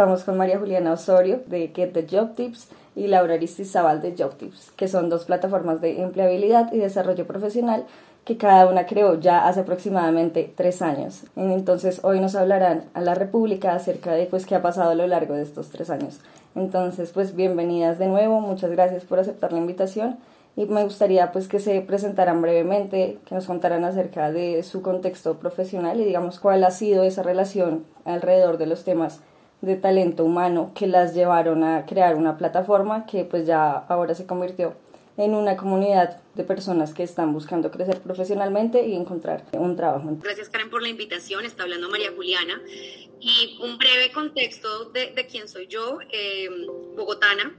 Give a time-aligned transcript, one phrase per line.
[0.00, 4.34] estamos con María Juliana Osorio de Get the Job Tips y Laura Aristizabal de Job
[4.34, 7.84] Tips, que son dos plataformas de empleabilidad y desarrollo profesional
[8.24, 11.24] que cada una creó ya hace aproximadamente tres años.
[11.36, 15.06] Entonces hoy nos hablarán a la República acerca de pues qué ha pasado a lo
[15.06, 16.20] largo de estos tres años.
[16.54, 20.16] Entonces pues bienvenidas de nuevo, muchas gracias por aceptar la invitación
[20.56, 25.34] y me gustaría pues que se presentaran brevemente, que nos contaran acerca de su contexto
[25.34, 29.20] profesional y digamos cuál ha sido esa relación alrededor de los temas
[29.60, 34.26] de talento humano que las llevaron a crear una plataforma que pues ya ahora se
[34.26, 34.74] convirtió
[35.16, 40.16] en una comunidad de personas que están buscando crecer profesionalmente y encontrar un trabajo.
[40.22, 42.60] Gracias Karen por la invitación, está hablando María Juliana
[43.20, 46.48] y un breve contexto de, de quién soy yo, eh,
[46.96, 47.54] bogotana,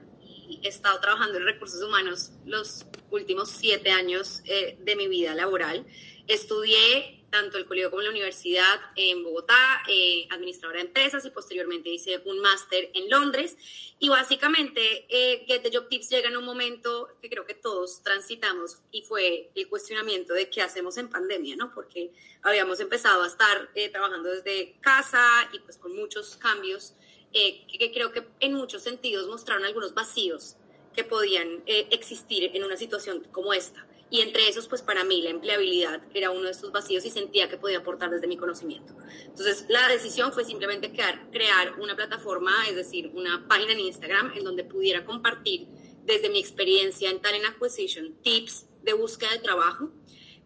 [0.63, 5.85] he estado trabajando en recursos humanos los últimos siete años eh, de mi vida laboral.
[6.27, 11.89] Estudié tanto el colegio como la universidad en Bogotá, eh, administradora de empresas y posteriormente
[11.89, 13.57] hice un máster en Londres.
[13.99, 18.03] Y básicamente eh, Get the Job Tips llega en un momento que creo que todos
[18.03, 21.73] transitamos y fue el cuestionamiento de qué hacemos en pandemia, ¿no?
[21.73, 22.11] Porque
[22.43, 26.93] habíamos empezado a estar eh, trabajando desde casa y pues con muchos cambios
[27.31, 30.57] que, que creo que en muchos sentidos mostraron algunos vacíos
[30.93, 33.87] que podían existir en una situación como esta.
[34.11, 37.47] Y entre esos, pues para mí la empleabilidad era uno de esos vacíos y sentía
[37.47, 38.93] que podía aportar desde mi conocimiento.
[39.23, 44.33] Entonces la decisión fue simplemente crear, crear una plataforma, es decir, una página en Instagram
[44.35, 45.67] en donde pudiera compartir
[46.03, 49.91] desde mi experiencia en Talent Acquisition tips de búsqueda de trabajo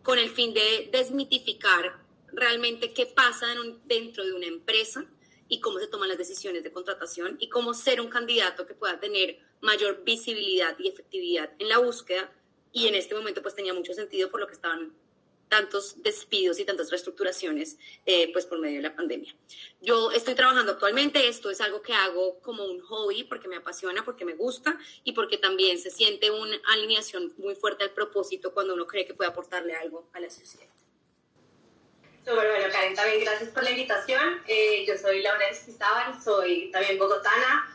[0.04, 3.48] con el fin de desmitificar realmente qué pasa
[3.86, 5.10] dentro de una empresa
[5.48, 9.00] y cómo se toman las decisiones de contratación y cómo ser un candidato que pueda
[9.00, 12.32] tener mayor visibilidad y efectividad en la búsqueda
[12.76, 14.94] y en este momento pues tenía mucho sentido por lo que estaban
[15.48, 19.34] tantos despidos y tantas reestructuraciones eh, pues por medio de la pandemia.
[19.80, 24.04] Yo estoy trabajando actualmente, esto es algo que hago como un hobby porque me apasiona,
[24.04, 28.74] porque me gusta y porque también se siente una alineación muy fuerte al propósito cuando
[28.74, 30.68] uno cree que puede aportarle algo a la sociedad.
[32.26, 34.42] bueno, Karen, también gracias por la invitación.
[34.48, 37.72] Eh, yo soy Laura Esquizábal, soy también bogotana.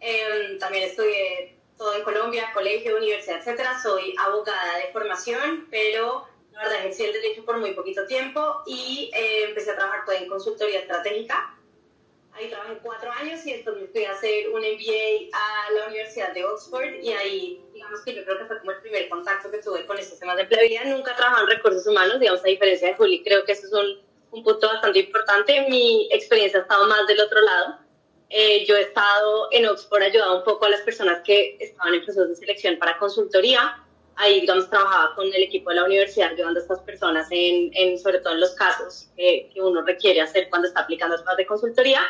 [0.00, 3.80] Eh, también estudié todo en Colombia, colegio, universidad, etcétera.
[3.82, 9.10] Soy abogada de formación, pero la verdad ejercí el derecho por muy poquito tiempo y
[9.14, 11.58] eh, empecé a trabajar en consultoría estratégica.
[12.32, 16.32] Ahí trabajé cuatro años y después me fui a hacer un MBA a la Universidad
[16.32, 19.58] de Oxford y ahí, digamos que yo creo que fue como el primer contacto que
[19.58, 20.84] tuve con estos temas de empleabilidad.
[20.86, 24.02] Nunca trabajado en recursos humanos, digamos, a diferencia de Juli, creo que eso es un,
[24.32, 25.66] un punto bastante importante.
[25.68, 27.83] Mi experiencia ha estado más del otro lado
[28.36, 32.04] eh, yo he estado en Oxford ayudando un poco a las personas que estaban en
[32.04, 33.80] procesos de selección para consultoría.
[34.16, 37.96] Ahí, digamos, trabajaba con el equipo de la universidad ayudando a estas personas, en, en
[37.96, 41.46] sobre todo en los casos que, que, uno requiere hacer cuando está aplicando temas de
[41.46, 42.00] consultoría.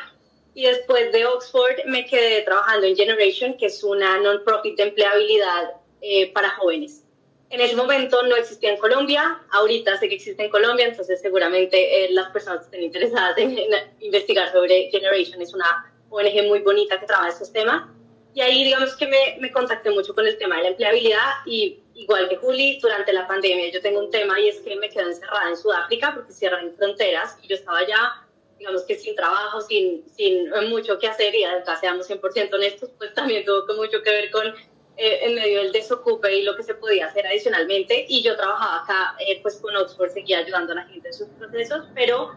[0.55, 5.73] Y después de Oxford me quedé trabajando en Generation, que es una non-profit de empleabilidad
[6.01, 7.05] eh, para jóvenes.
[7.51, 12.07] En ese momento no existía en Colombia, ahorita sé que existe en Colombia, entonces seguramente
[12.07, 13.69] eh, las personas que estén interesadas en, en
[14.01, 17.89] investigar sobre Generation es una ONG muy bonita que trabaja estos temas.
[18.35, 21.81] Y ahí digamos que me, me contacté mucho con el tema de la empleabilidad y
[21.95, 25.05] igual que Juli, durante la pandemia yo tengo un tema y es que me quedé
[25.05, 28.27] encerrada en Sudáfrica porque cierran fronteras y yo estaba ya,
[28.59, 33.15] digamos que sin trabajo, sin, sin mucho que hacer y además seamos 100% honestos, pues
[33.15, 34.47] también tuvo mucho que ver con
[34.97, 38.07] eh, en medio del desocupe y lo que se podía hacer adicionalmente.
[38.09, 41.29] Y yo trabajaba acá, eh, pues con Oxford, seguía ayudando a la gente en sus
[41.31, 42.33] procesos, pero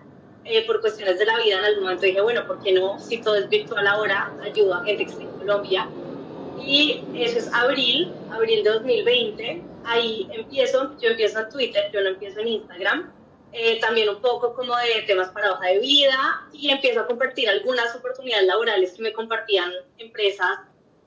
[0.50, 2.98] eh, por cuestiones de la vida en algún momento dije, bueno, ¿por qué no?
[3.00, 5.90] Si todo es virtual ahora, ayudo a gente que está en Colombia.
[6.64, 9.64] Y eso es abril, abril de 2020.
[9.84, 13.12] Ahí empiezo, yo empiezo en Twitter, yo no empiezo en Instagram.
[13.52, 17.50] Eh, también un poco como de temas para hoja de vida y empiezo a compartir
[17.50, 20.60] algunas oportunidades laborales que me compartían empresas,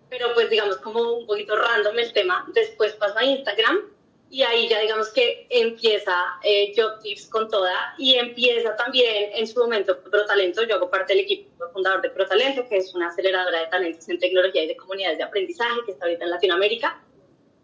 [0.09, 2.47] pero pues digamos como un poquito random el tema.
[2.55, 3.81] Después paso a Instagram
[4.31, 6.15] y ahí ya digamos que empieza
[6.45, 10.63] eh, Job Tips con toda y empieza también en su momento ProTalento.
[10.63, 14.21] Yo hago parte del equipo fundador de ProTalento, que es una aceleradora de talentos en
[14.21, 17.03] tecnología y de comunidades de aprendizaje que está ahorita en Latinoamérica.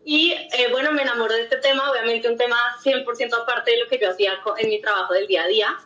[0.04, 3.88] Y eh, bueno, me enamoro de este tema, obviamente un tema 100% aparte de lo
[3.88, 5.78] que yo hacía en mi trabajo del día a día.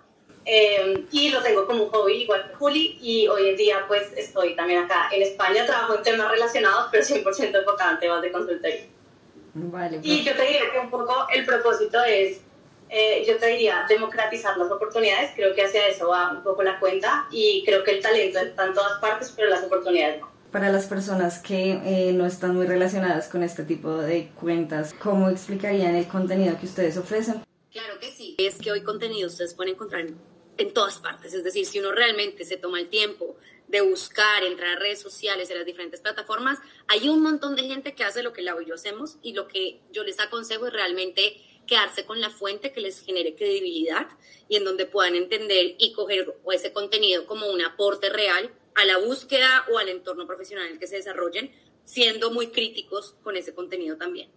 [0.47, 4.11] Eh, y lo tengo como un hobby igual que Juli y hoy en día pues
[4.17, 8.33] estoy también acá en España, trabajo en temas relacionados pero 100% enfocado en temas de
[8.33, 8.87] consultoría.
[9.55, 12.41] Vale, Y yo te diría que un poco el propósito es,
[12.89, 15.33] eh, yo te diría, democratizar las oportunidades.
[15.35, 18.67] Creo que hacia eso va un poco la cuenta y creo que el talento está
[18.67, 20.31] en todas partes, pero las oportunidades no.
[20.53, 25.29] Para las personas que eh, no están muy relacionadas con este tipo de cuentas, ¿cómo
[25.31, 27.45] explicarían el contenido que ustedes ofrecen?
[27.71, 28.35] Claro que sí.
[28.39, 30.17] Es que hoy contenido ustedes pueden encontrar en,
[30.59, 31.35] en todas partes.
[31.35, 33.37] Es decir, si uno realmente se toma el tiempo
[33.71, 36.59] de buscar, entrar a redes sociales, en las diferentes plataformas,
[36.89, 39.47] hay un montón de gente que hace lo que Lau y yo hacemos y lo
[39.47, 44.09] que yo les aconsejo es realmente quedarse con la fuente que les genere credibilidad
[44.49, 48.99] y en donde puedan entender y coger ese contenido como un aporte real a la
[48.99, 51.53] búsqueda o al entorno profesional en el que se desarrollen,
[51.85, 54.31] siendo muy críticos con ese contenido también.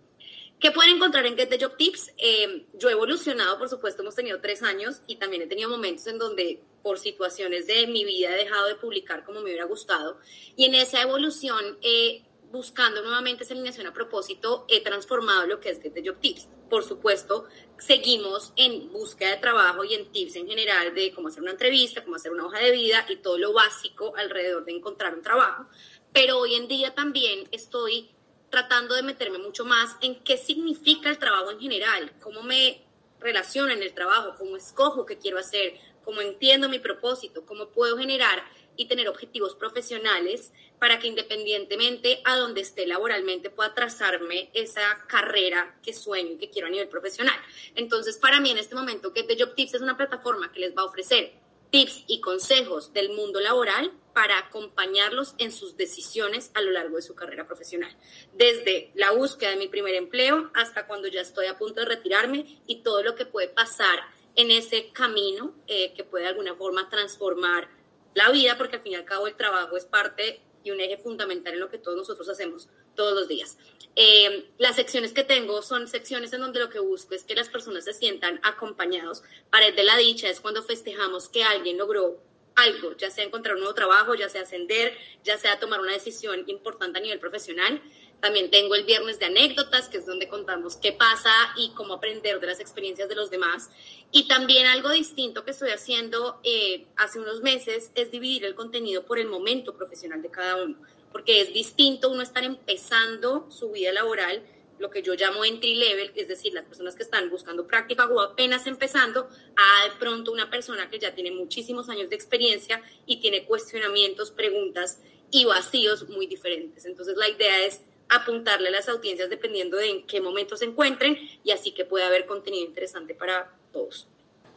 [0.64, 2.14] ¿Qué pueden encontrar en Get the Job Tips?
[2.18, 6.08] Eh, yo he evolucionado, por supuesto, hemos tenido tres años y también he tenido momentos
[6.08, 10.20] en donde por situaciones de mi vida he dejado de publicar como me hubiera gustado.
[10.56, 15.70] Y en esa evolución, eh, buscando nuevamente esa alineación a propósito, he transformado lo que
[15.70, 16.48] es Get the Job Tips.
[16.70, 17.46] Por supuesto,
[17.78, 22.06] seguimos en búsqueda de trabajo y en tips en general de cómo hacer una entrevista,
[22.06, 25.66] cómo hacer una hoja de vida y todo lo básico alrededor de encontrar un trabajo.
[26.14, 28.14] Pero hoy en día también estoy
[28.54, 32.84] tratando de meterme mucho más en qué significa el trabajo en general, cómo me
[33.20, 35.74] relaciono en el trabajo, cómo escojo qué quiero hacer,
[36.06, 38.44] cómo entiendo mi propósito, cómo puedo generar
[38.78, 45.80] y tener objetivos profesionales para que independientemente a donde esté laboralmente pueda trazarme esa carrera
[45.82, 47.40] que sueño y que quiero a nivel profesional.
[47.74, 50.78] Entonces, para mí en este momento, Get the Job Tips es una plataforma que les
[50.78, 51.34] va a ofrecer
[51.72, 57.02] tips y consejos del mundo laboral para acompañarlos en sus decisiones a lo largo de
[57.02, 57.96] su carrera profesional.
[58.34, 62.62] Desde la búsqueda de mi primer empleo hasta cuando ya estoy a punto de retirarme
[62.68, 64.00] y todo lo que puede pasar
[64.36, 67.70] en ese camino eh, que puede de alguna forma transformar
[68.14, 70.98] la vida, porque al fin y al cabo el trabajo es parte y un eje
[70.98, 73.58] fundamental en lo que todos nosotros hacemos todos los días.
[73.96, 77.50] Eh, las secciones que tengo son secciones en donde lo que busco es que las
[77.50, 79.24] personas se sientan acompañados.
[79.50, 82.20] Pared de la dicha es cuando festejamos que alguien logró
[82.56, 86.44] algo, ya sea encontrar un nuevo trabajo, ya sea ascender, ya sea tomar una decisión
[86.48, 87.82] importante a nivel profesional.
[88.22, 92.40] También tengo el viernes de anécdotas, que es donde contamos qué pasa y cómo aprender
[92.40, 93.70] de las experiencias de los demás.
[94.12, 99.04] Y también algo distinto que estoy haciendo eh, hace unos meses es dividir el contenido
[99.04, 100.78] por el momento profesional de cada uno,
[101.12, 104.42] porque es distinto uno estar empezando su vida laboral,
[104.80, 108.20] lo que yo llamo entry level, es decir, las personas que están buscando práctica o
[108.20, 113.20] apenas empezando, a de pronto una persona que ya tiene muchísimos años de experiencia y
[113.20, 115.00] tiene cuestionamientos, preguntas
[115.32, 116.86] y vacíos muy diferentes.
[116.86, 121.18] Entonces la idea es apuntarle a las audiencias dependiendo de en qué momento se encuentren
[121.44, 124.08] y así que puede haber contenido interesante para todos.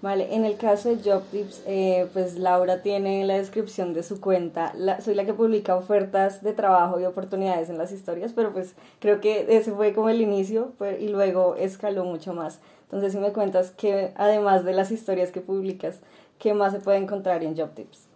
[0.02, 4.75] Vale, en el caso de JobTips, eh, pues Laura tiene la descripción de su cuenta.
[5.02, 9.20] soy la que publica ofertas de trabajo y oportunidades en las historias, pero pues creo
[9.22, 12.60] que ese fue como el inicio pues, y luego escaló mucho más.
[12.82, 16.00] Entonces, si me cuentas que además de las historias que publicas,
[16.38, 18.06] ¿qué más se puede encontrar en JobTips?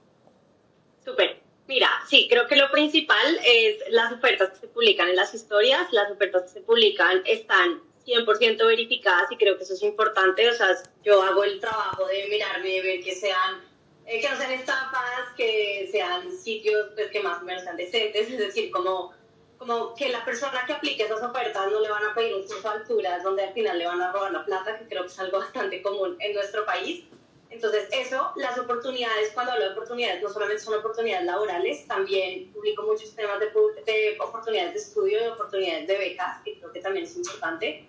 [1.04, 1.40] Súper.
[1.66, 5.92] Mira, sí, creo que lo principal es las ofertas que se publican en las historias,
[5.92, 7.80] las ofertas que se publican están
[8.10, 10.68] 100% verificadas y creo que eso es importante, o sea,
[11.02, 13.62] yo hago el trabajo de mirarme, ver que sean,
[14.06, 18.30] eh, que no sean estafas, que sean sitios pues, que más o menos sean decentes,
[18.30, 19.12] es decir, como,
[19.58, 22.62] como que la persona que aplique esas ofertas no le van a pedir un curso
[22.62, 25.18] de alturas donde al final le van a robar la plata, que creo que es
[25.18, 27.04] algo bastante común en nuestro país.
[27.50, 32.84] Entonces, eso, las oportunidades, cuando hablo de oportunidades, no solamente son oportunidades laborales, también publico
[32.84, 37.06] muchos temas de, de oportunidades de estudio, de oportunidades de becas, que creo que también
[37.06, 37.88] es importante.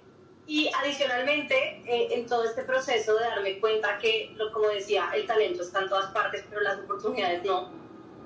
[0.52, 5.62] Y adicionalmente, eh, en todo este proceso de darme cuenta que, como decía, el talento
[5.62, 7.70] está en todas partes, pero las oportunidades no,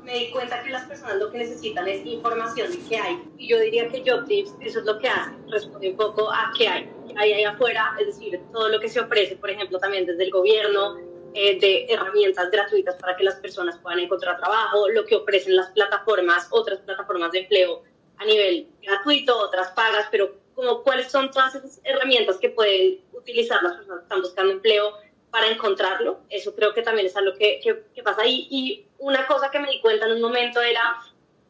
[0.03, 3.24] me di cuenta que las personas lo que necesitan es información de qué hay.
[3.38, 6.67] Y yo diría que JobTips, eso es lo que hace, responde un poco a qué
[6.67, 6.89] hay.
[7.08, 10.24] Qué hay ahí afuera, es decir, todo lo que se ofrece, por ejemplo, también desde
[10.24, 10.98] el gobierno,
[11.36, 15.70] eh, de herramientas gratuitas para que las personas puedan encontrar trabajo, lo que ofrecen las
[15.74, 17.84] plataformas, otras plataformas de empleo
[18.17, 23.62] a nivel gratuito, otras pagas, pero como cuáles son todas esas herramientas que pueden utilizar
[23.62, 24.94] las personas que están buscando empleo
[25.30, 26.22] para encontrarlo.
[26.30, 28.48] Eso creo que también es algo que, que, pasa ahí.
[28.50, 30.98] Y una cosa que me di cuenta en un momento era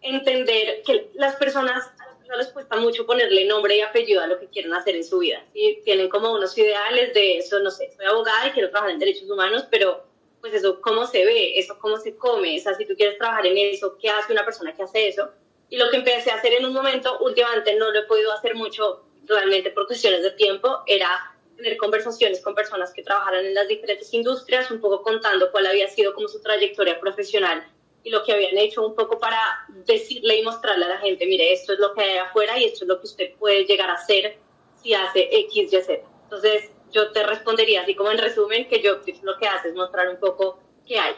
[0.01, 1.91] entender que las personas
[2.27, 5.19] no les cuesta mucho ponerle nombre y apellido a lo que quieren hacer en su
[5.19, 5.43] vida.
[5.53, 5.81] ¿sí?
[5.85, 9.29] Tienen como unos ideales de eso, no sé, soy abogada y quiero trabajar en derechos
[9.29, 10.03] humanos, pero
[10.41, 11.57] pues eso, ¿cómo se ve?
[11.59, 12.57] Eso, ¿cómo se come?
[12.57, 15.31] O sea, si tú quieres trabajar en eso, ¿qué hace una persona que hace eso?
[15.69, 18.55] Y lo que empecé a hacer en un momento, últimamente no lo he podido hacer
[18.55, 23.67] mucho realmente por cuestiones de tiempo, era tener conversaciones con personas que trabajaran en las
[23.67, 27.65] diferentes industrias, un poco contando cuál había sido como su trayectoria profesional
[28.05, 29.39] y lo que habían hecho un poco para
[29.85, 32.85] decirle y mostrarle a la gente, mire, esto es lo que hay afuera y esto
[32.85, 34.37] es lo que usted puede llegar a hacer
[34.81, 35.93] si hace X, Y, Z.
[36.23, 40.07] Entonces, yo te respondería así como en resumen que yo lo que hace es mostrar
[40.07, 41.15] un poco qué hay.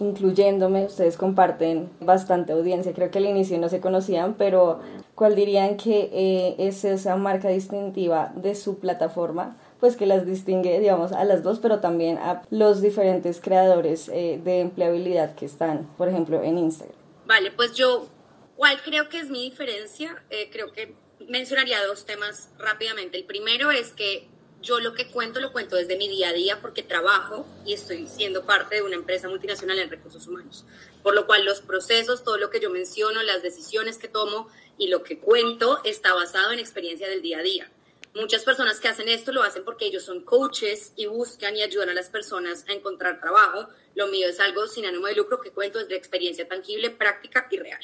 [0.00, 4.80] Incluyéndome, ustedes comparten bastante audiencia, creo que al inicio no se conocían, pero
[5.14, 10.80] ¿cuál dirían que eh, es esa marca distintiva de su plataforma pues que las distingue,
[10.80, 15.86] digamos, a las dos, pero también a los diferentes creadores eh, de empleabilidad que están,
[15.96, 16.96] por ejemplo, en Instagram.
[17.26, 18.08] Vale, pues yo,
[18.56, 20.22] ¿cuál creo que es mi diferencia?
[20.30, 20.94] Eh, creo que
[21.28, 23.18] mencionaría dos temas rápidamente.
[23.18, 24.26] El primero es que
[24.62, 28.06] yo lo que cuento lo cuento desde mi día a día porque trabajo y estoy
[28.06, 30.64] siendo parte de una empresa multinacional en recursos humanos.
[31.02, 34.88] Por lo cual los procesos, todo lo que yo menciono, las decisiones que tomo y
[34.88, 37.70] lo que cuento está basado en experiencia del día a día.
[38.14, 41.90] Muchas personas que hacen esto lo hacen porque ellos son coaches y buscan y ayudan
[41.90, 43.68] a las personas a encontrar trabajo.
[43.94, 47.58] Lo mío es algo sin ánimo de lucro que cuento desde experiencia tangible, práctica y
[47.58, 47.80] real.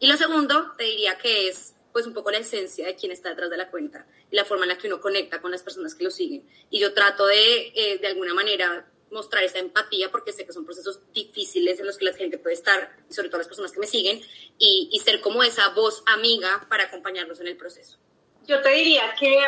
[0.00, 3.28] Y lo segundo, te diría que es pues un poco la esencia de quién está
[3.28, 4.04] detrás de la cuenta
[4.34, 6.44] la forma en la que uno conecta con las personas que lo siguen.
[6.68, 10.64] Y yo trato de, eh, de alguna manera, mostrar esa empatía porque sé que son
[10.64, 13.86] procesos difíciles en los que la gente puede estar, sobre todo las personas que me
[13.86, 14.20] siguen,
[14.58, 17.98] y, y ser como esa voz amiga para acompañarlos en el proceso.
[18.46, 19.38] Yo te diría que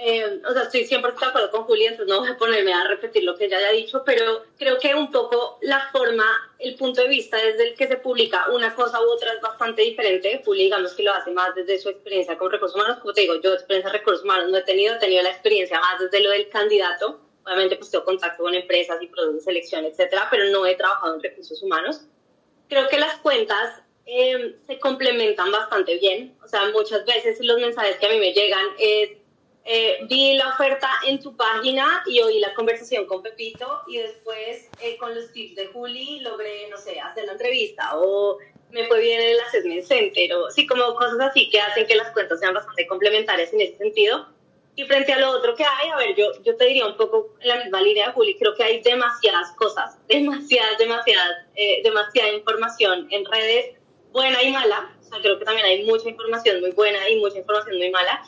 [0.00, 2.84] eh, o sea, estoy siempre de acuerdo con Julia, entonces no voy a ponerme a
[2.84, 6.24] repetir lo que ella haya dicho, pero creo que un poco la forma,
[6.58, 9.82] el punto de vista desde el que se publica una cosa u otra es bastante
[9.82, 10.42] diferente.
[10.44, 12.98] Julia, digamos que lo hace más desde su experiencia con recursos humanos.
[12.98, 15.80] Como te digo, yo experiencia de recursos humanos no he tenido, he tenido la experiencia
[15.80, 17.20] más desde lo del candidato.
[17.44, 21.14] Obviamente, pues tengo contacto con empresas y procesos de selección, etcétera, pero no he trabajado
[21.14, 22.02] en recursos humanos.
[22.68, 26.36] Creo que las cuentas eh, se complementan bastante bien.
[26.44, 29.10] O sea, muchas veces los mensajes que a mí me llegan es
[29.64, 34.68] eh, vi la oferta en tu página y oí la conversación con Pepito y después
[34.80, 38.38] eh, con los tips de Juli logré, no sé, hacer la entrevista o
[38.70, 42.10] me fue bien el assessment center o sí, como cosas así que hacen que las
[42.12, 44.26] cuentas sean bastante complementarias en ese sentido.
[44.74, 47.34] Y frente a lo otro que hay, a ver, yo, yo te diría un poco
[47.42, 53.08] la misma línea de Juli, creo que hay demasiadas cosas, demasiadas, demasiadas, eh, demasiada información
[53.10, 53.76] en redes,
[54.12, 54.94] buena y mala.
[55.00, 58.22] O sea, creo que también hay mucha información muy buena y mucha información muy mala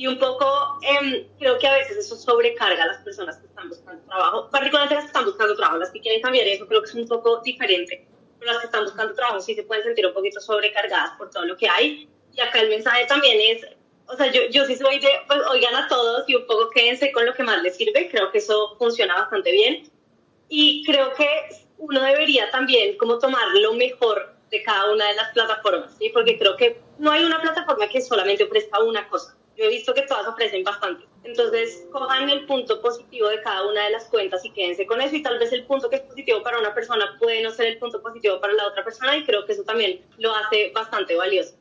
[0.00, 0.46] y un poco
[0.80, 4.94] eh, creo que a veces eso sobrecarga a las personas que están buscando trabajo, particularmente
[4.94, 7.42] las que están buscando trabajo, las que quieren cambiar eso creo que es un poco
[7.42, 8.06] diferente,
[8.38, 11.44] pero las que están buscando trabajo sí se pueden sentir un poquito sobrecargadas por todo
[11.44, 12.08] lo que hay.
[12.32, 13.66] Y acá el mensaje también es,
[14.06, 17.12] o sea, yo, yo sí soy de, pues oigan a todos y un poco quédense
[17.12, 19.82] con lo que más les sirve, creo que eso funciona bastante bien.
[20.48, 21.28] Y creo que
[21.76, 26.08] uno debería también como tomar lo mejor de cada una de las plataformas, ¿sí?
[26.08, 30.02] Porque creo que no hay una plataforma que solamente ofrezca una cosa he visto que
[30.02, 31.06] todas ofrecen bastante.
[31.22, 35.14] Entonces, cojan el punto positivo de cada una de las cuentas y quédense con eso.
[35.14, 37.78] Y tal vez el punto que es positivo para una persona puede no ser el
[37.78, 41.59] punto positivo para la otra persona y creo que eso también lo hace bastante valioso.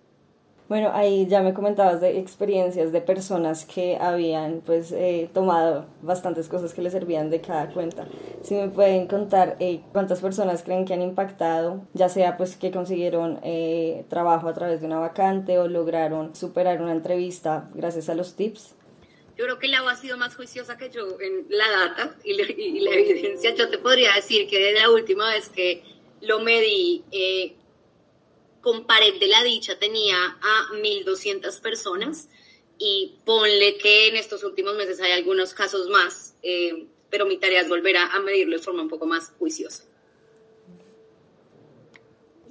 [0.69, 6.47] Bueno, ahí ya me comentabas de experiencias de personas que habían pues eh, tomado bastantes
[6.47, 8.07] cosas que les servían de cada cuenta.
[8.43, 12.69] Si me pueden contar eh, cuántas personas creen que han impactado, ya sea pues que
[12.69, 18.13] consiguieron eh, trabajo a través de una vacante o lograron superar una entrevista gracias a
[18.13, 18.75] los tips.
[19.39, 22.43] Yo creo que Lau ha sido más juiciosa que yo en la data y la,
[22.43, 23.55] y la evidencia.
[23.55, 25.81] Yo te podría decir que desde la última vez que
[26.21, 27.03] lo medí,
[28.61, 32.29] con Pared de la Dicha tenía a 1.200 personas
[32.77, 37.61] y ponle que en estos últimos meses hay algunos casos más, eh, pero mi tarea
[37.61, 39.83] es volver a, medirlo de forma un poco más juiciosa.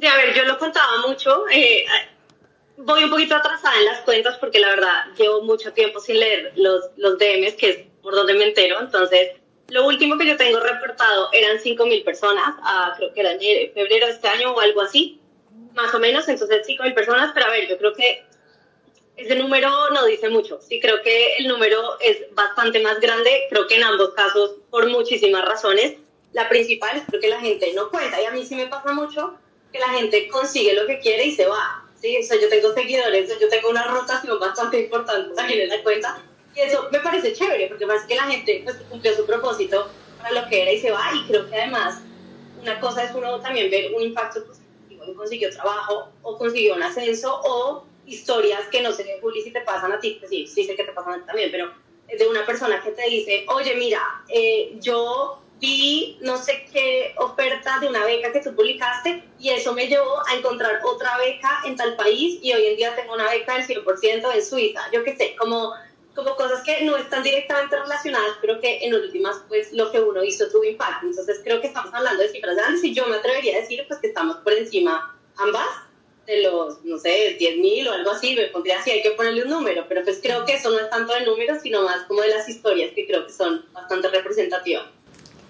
[0.01, 1.45] Sí, a ver, yo lo contaba mucho.
[1.51, 1.85] Eh,
[2.77, 6.53] voy un poquito atrasada en las cuentas porque la verdad llevo mucho tiempo sin leer
[6.57, 8.81] los, los DMs, que es por donde me entero.
[8.81, 9.31] Entonces,
[9.69, 14.07] lo último que yo tengo reportado eran 5.000 personas, ah, creo que era en febrero
[14.07, 15.21] de este año o algo así
[15.75, 18.25] más o menos, entonces mil personas, pero a ver, yo creo que
[19.17, 20.61] ese número no dice mucho.
[20.61, 24.89] Sí, creo que el número es bastante más grande, creo que en ambos casos por
[24.89, 25.95] muchísimas razones.
[26.33, 29.35] La principal es porque la gente no cuenta y a mí sí me pasa mucho
[29.73, 31.85] que la gente consigue lo que quiere y se va.
[32.01, 35.83] Sí, o sea, yo tengo seguidores, yo tengo una rotación bastante importante también en la
[35.83, 36.23] cuenta
[36.55, 40.43] y eso me parece chévere porque parece que la gente pues, cumplió su propósito para
[40.43, 42.01] lo que era y se va y creo que además
[42.61, 44.58] una cosa es uno también ver un impacto positivo
[45.15, 49.93] consiguió trabajo o consiguió un ascenso o historias que no sé, Juli, si te pasan
[49.93, 51.71] a ti, pues sí, sí sé que te pasan a ti también, pero
[52.07, 57.79] de una persona que te dice, oye, mira, eh, yo vi no sé qué oferta
[57.81, 61.77] de una beca que tú publicaste y eso me llevó a encontrar otra beca en
[61.77, 64.81] tal país y hoy en día tengo una beca del 100% en Suiza.
[64.93, 65.73] Yo qué sé, como
[66.19, 70.25] como cosas que no están directamente relacionadas, pero que en últimas, pues lo que uno
[70.25, 71.07] hizo tuvo impacto.
[71.07, 74.01] Entonces creo que estamos hablando de cifras grandes y yo me atrevería a decir pues
[74.01, 75.69] que estamos por encima ambas
[76.27, 79.45] de los, no sé, 10 mil o algo así, me pondría así, hay que ponerle
[79.45, 82.23] un número, pero pues creo que eso no es tanto de números, sino más como
[82.23, 84.87] de las historias que creo que son bastante representativas.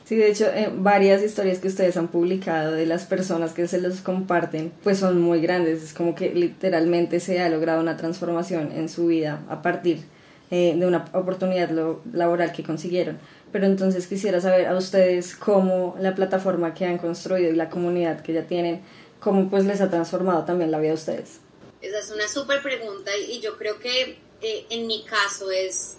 [0.05, 3.81] Sí, de hecho, eh, varias historias que ustedes han publicado de las personas que se
[3.81, 5.83] los comparten, pues son muy grandes.
[5.83, 10.18] Es como que literalmente se ha logrado una transformación en su vida a partir
[10.51, 11.71] eh, de una oportunidad
[12.13, 13.19] laboral que consiguieron.
[13.53, 18.21] Pero entonces quisiera saber a ustedes cómo la plataforma que han construido y la comunidad
[18.23, 18.83] que ya tienen,
[19.21, 21.41] cómo pues les ha transformado también la vida de ustedes.
[21.81, 25.97] Esa es una súper pregunta y yo creo que eh, en mi caso es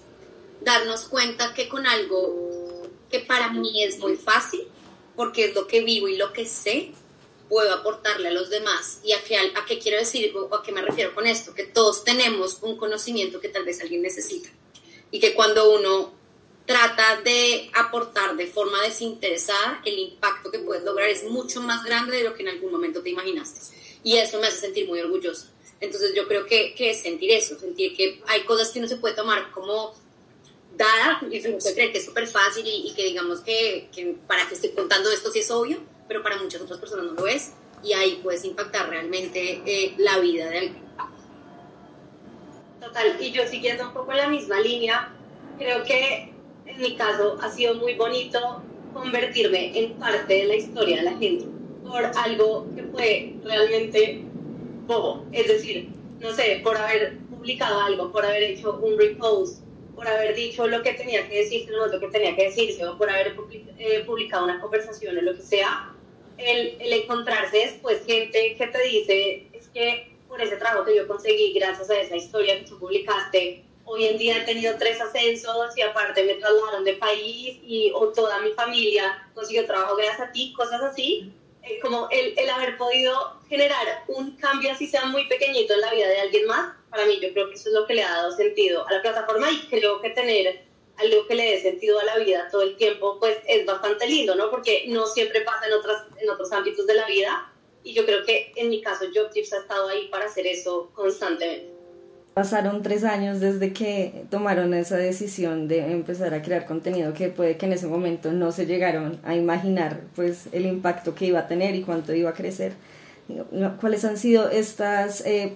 [0.61, 4.61] darnos cuenta que con algo que para mí es muy fácil,
[5.15, 6.91] porque es lo que vivo y lo que sé,
[7.49, 8.99] puedo aportarle a los demás.
[9.03, 11.53] ¿Y a qué, a qué quiero decir o a qué me refiero con esto?
[11.53, 14.49] Que todos tenemos un conocimiento que tal vez alguien necesita.
[15.11, 16.13] Y que cuando uno
[16.65, 22.17] trata de aportar de forma desinteresada, el impacto que puedes lograr es mucho más grande
[22.17, 23.75] de lo que en algún momento te imaginaste.
[24.03, 25.47] Y eso me hace sentir muy orgullosa.
[25.81, 28.97] Entonces yo creo que, que es sentir eso, sentir que hay cosas que uno se
[28.97, 29.95] puede tomar como
[30.75, 34.55] dada y se cree que es súper fácil y, que digamos que, que, para que
[34.55, 35.79] estoy contando esto sí es obvio,
[36.09, 40.17] pero para muchas otras personas no lo es y ahí puedes impactar realmente eh, la
[40.19, 40.83] vida de alguien.
[42.81, 45.13] Total, y yo siguiendo un poco la misma línea,
[45.57, 46.33] creo que
[46.65, 48.63] en mi caso ha sido muy bonito
[48.93, 51.45] convertirme en parte de la historia de la gente
[51.87, 54.23] por algo que fue realmente
[54.87, 55.25] bobo.
[55.31, 55.89] Es decir,
[56.19, 59.63] no sé, por haber publicado algo, por haber hecho un repost,
[59.95, 62.97] por haber dicho lo que tenía que decirse, no lo que tenía que decirse, o
[62.97, 63.35] por haber
[63.77, 65.93] eh, publicado una conversación o lo que sea,
[66.39, 71.07] el, el encontrarse después gente que te dice, es que por ese trabajo que yo
[71.07, 75.75] conseguí gracias a esa historia que tú publicaste, hoy en día he tenido tres ascensos
[75.75, 80.31] y aparte me trasladaron de país y o toda mi familia consiguió trabajo gracias a
[80.31, 81.33] ti, cosas así.
[81.63, 85.93] Eh, como el, el, haber podido generar un cambio así sea muy pequeñito en la
[85.93, 88.11] vida de alguien más, para mí yo creo que eso es lo que le ha
[88.11, 90.68] dado sentido a la plataforma y creo que tener
[90.99, 94.35] algo que le dé sentido a la vida todo el tiempo, pues es bastante lindo,
[94.35, 94.49] ¿no?
[94.49, 97.51] Porque no siempre pasa en, otras, en otros ámbitos de la vida
[97.83, 101.69] y yo creo que en mi caso JobTips ha estado ahí para hacer eso constantemente.
[102.33, 107.57] Pasaron tres años desde que tomaron esa decisión de empezar a crear contenido que puede
[107.57, 111.47] que en ese momento no se llegaron a imaginar pues el impacto que iba a
[111.47, 112.73] tener y cuánto iba a crecer.
[113.81, 115.55] ¿Cuáles han sido estas eh,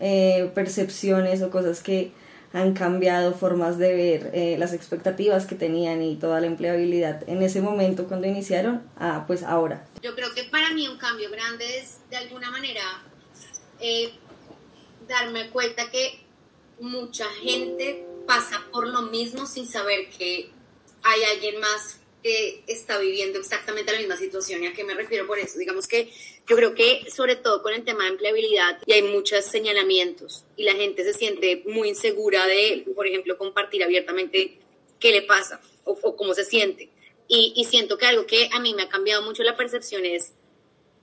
[0.00, 2.12] eh, percepciones o cosas que
[2.52, 7.42] han cambiado formas de ver eh, las expectativas que tenían y toda la empleabilidad en
[7.42, 9.86] ese momento cuando iniciaron a pues ahora?
[10.02, 12.82] Yo creo que para mí un cambio grande es de alguna manera
[13.78, 14.12] eh,
[15.08, 16.24] darme cuenta que
[16.80, 20.50] mucha gente pasa por lo mismo sin saber que
[21.02, 24.62] hay alguien más que está viviendo exactamente la misma situación.
[24.62, 25.58] ¿Y a qué me refiero por eso?
[25.58, 26.10] Digamos que
[26.46, 30.64] yo creo que sobre todo con el tema de empleabilidad y hay muchos señalamientos y
[30.64, 34.58] la gente se siente muy insegura de, por ejemplo, compartir abiertamente
[34.98, 36.90] qué le pasa o, cómo se siente.
[37.28, 40.32] Y, y siento que algo que a mí me ha cambiado mucho la percepción es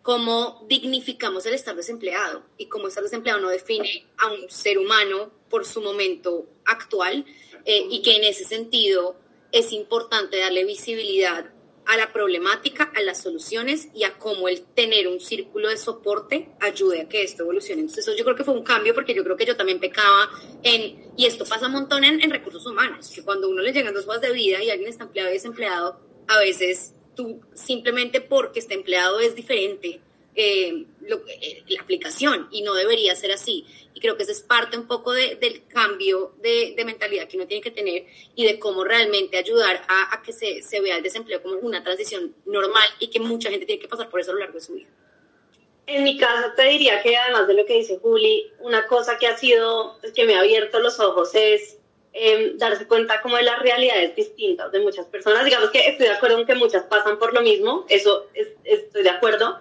[0.07, 5.31] cómo dignificamos el estar desempleado y cómo estar desempleado no define a un ser humano
[5.49, 7.25] por su momento actual
[7.65, 9.17] eh, y que en ese sentido
[9.51, 11.51] es importante darle visibilidad
[11.87, 16.49] a la problemática, a las soluciones y a cómo el tener un círculo de soporte
[16.59, 17.81] ayude a que esto evolucione.
[17.81, 20.29] Entonces eso yo creo que fue un cambio porque yo creo que yo también pecaba
[20.63, 24.05] en, y esto pasa un montón en, recursos humanos, que cuando uno le llegan dos
[24.05, 28.73] hojas de vida y alguien está empleado y desempleado, a veces tú simplemente porque está
[28.73, 30.01] empleado es diferente
[30.39, 30.85] eh,
[31.41, 33.65] eh, la aplicación y no debería ser así.
[33.95, 37.63] Y creo que eso es parte un poco del cambio de, mentalidad que uno tiene
[37.63, 41.55] que tener y de cómo realmente ayudar a, que se, se, vea el desempleo como
[41.55, 44.59] una transición normal y que mucha gente tiene que pasar por eso a lo largo
[44.59, 44.87] de su vida.
[45.87, 49.25] En mi caso te diría que además de lo que dice Juli, una cosa que
[49.25, 51.79] ha sido, que me ha abierto los ojos es
[52.13, 55.45] em, darse cuenta como de las realidades distintas de muchas personas.
[55.45, 58.27] Digamos que estoy de acuerdo en que muchas pasan por lo mismo, eso
[58.63, 59.59] estoy de acuerdo,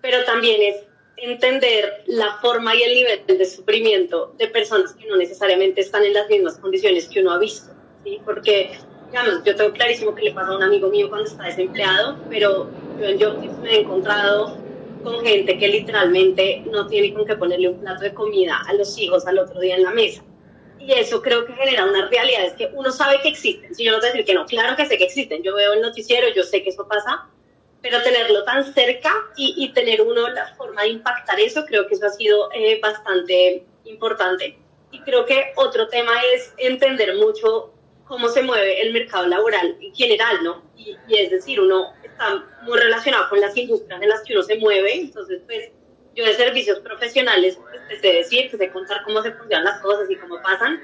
[0.00, 0.76] pero también es
[1.16, 6.14] entender la forma y el nivel de sufrimiento de personas que no necesariamente están en
[6.14, 7.72] las mismas condiciones que uno ha visto,
[8.04, 8.20] ¿sí?
[8.24, 12.18] Porque, digamos, yo tengo clarísimo que le pasa a un amigo mío cuando está desempleado,
[12.30, 14.56] pero yo en Jobtips me he encontrado
[15.02, 18.96] con gente que literalmente no tiene con qué ponerle un plato de comida a los
[18.98, 20.22] hijos al otro día en la mesa.
[20.78, 23.74] Y eso creo que genera unas realidades que uno sabe que existen.
[23.74, 25.42] Si yo no te decir que no, claro que sé que existen.
[25.42, 27.28] Yo veo el noticiero, yo sé que eso pasa,
[27.82, 31.94] pero tenerlo tan cerca y, y, tener uno la forma de impactar eso, creo que
[31.94, 34.58] eso ha sido eh, bastante importante.
[34.90, 37.72] Y creo que otro tema es entender mucho
[38.04, 40.62] cómo se mueve el mercado laboral en general, ¿no?
[40.76, 44.42] Y, y, es decir, uno está muy relacionado con las industrias en las que uno
[44.42, 45.70] se mueve, entonces, pues,
[46.14, 50.16] yo de servicios profesionales, pues, sé decir, sé contar cómo se funcionan las cosas y
[50.16, 50.80] cómo pasan,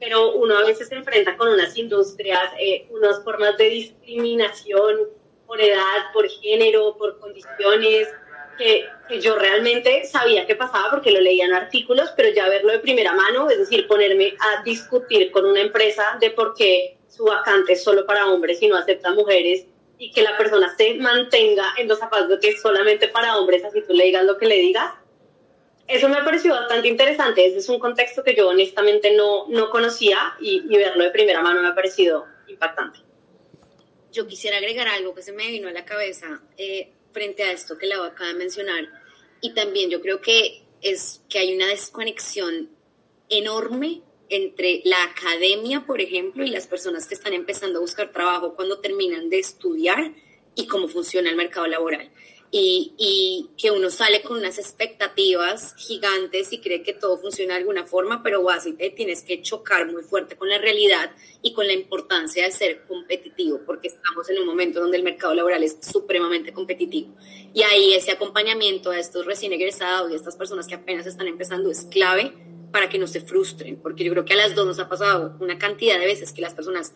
[0.00, 5.10] pero uno a veces se enfrenta con unas industrias, eh, unas formas de discriminación,
[5.50, 8.06] por edad, por género, por condiciones,
[8.56, 12.70] que, que, yo realmente sabía que pasaba porque lo leía en artículos, pero ya verlo
[12.70, 17.24] de primera mano, es decir, ponerme a discutir con una empresa de por qué su
[17.24, 19.66] vacante es solo para hombres y no acepta mujeres
[19.98, 23.82] y que la persona se mantenga en los zapatos que es solamente para hombres, así
[23.82, 24.94] tú le digas lo que le digas.
[25.88, 27.44] Eso me ha parecido bastante interesante.
[27.44, 31.42] Ese es un contexto que yo honestamente no, no conocía y, y verlo de primera
[31.42, 33.09] mano me ha parecido impactante.
[34.12, 37.78] Yo quisiera agregar algo que se me vino a la cabeza eh, frente a esto
[37.78, 38.88] que la acaba de mencionar.
[39.40, 42.70] Y también yo creo que es que hay una desconexión
[43.28, 48.54] enorme entre la academia, por ejemplo, y las personas que están empezando a buscar trabajo
[48.54, 50.12] cuando terminan de estudiar
[50.54, 52.10] y cómo funciona el mercado laboral
[52.52, 57.86] y, que uno sale con unas expectativas gigantes y cree que todo funciona de alguna
[57.86, 62.44] forma, pero básicamente tienes que chocar muy fuerte con la realidad y con la importancia
[62.44, 67.14] de ser competitivo, porque estamos en un momento donde el mercado laboral es supremamente competitivo.
[67.52, 71.28] Y ahí ese acompañamiento a estos recién egresados y a estas personas que apenas están
[71.28, 72.32] empezando es clave
[72.72, 75.36] para que no se frustren, porque yo creo que a las dos nos ha pasado
[75.40, 76.94] una cantidad de veces que las personas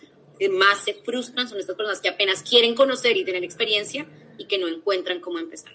[0.51, 4.07] más se frustran son estas personas que apenas quieren conocer y tener experiencia
[4.39, 5.73] y que no encuentran cómo empezar.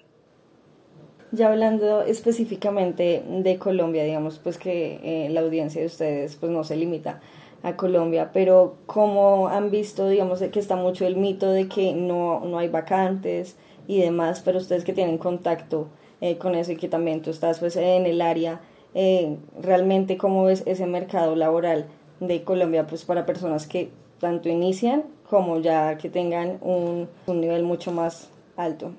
[1.32, 6.64] Ya hablando específicamente de Colombia, digamos pues que eh, la audiencia de ustedes pues no
[6.64, 7.22] se limita
[7.62, 12.42] a Colombia, pero ¿cómo han visto, digamos, que está mucho el mito de que no,
[12.46, 15.90] no hay vacantes y demás, pero ustedes que tienen contacto
[16.22, 18.62] eh, con eso y que también tú estás pues en el área,
[18.94, 21.88] eh, realmente cómo es ese mercado laboral
[22.20, 27.64] de Colombia pues para personas que tanto inician como ya que tengan un, un nivel
[27.64, 28.94] mucho más alto?